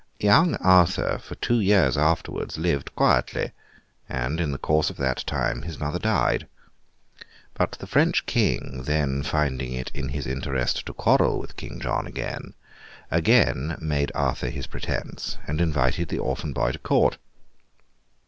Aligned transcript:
Young 0.19 0.55
Arthur, 0.55 1.19
for 1.19 1.35
two 1.35 1.59
years 1.59 1.95
afterwards, 1.95 2.57
lived 2.57 2.95
quietly; 2.95 3.51
and 4.09 4.39
in 4.41 4.51
the 4.51 4.57
course 4.57 4.89
of 4.89 4.97
that 4.97 5.23
time 5.27 5.61
his 5.61 5.79
mother 5.79 5.99
died. 5.99 6.47
But, 7.53 7.73
the 7.73 7.85
French 7.85 8.25
King 8.25 8.81
then 8.87 9.21
finding 9.21 9.73
it 9.73 9.89
his 9.89 10.25
interest 10.25 10.87
to 10.87 10.93
quarrel 10.93 11.37
with 11.37 11.55
King 11.55 11.79
John 11.79 12.07
again, 12.07 12.55
again 13.11 13.77
made 13.79 14.11
Arthur 14.15 14.49
his 14.49 14.65
pretence, 14.65 15.37
and 15.45 15.61
invited 15.61 16.07
the 16.07 16.17
orphan 16.17 16.51
boy 16.51 16.71
to 16.71 16.79
court. 16.79 17.19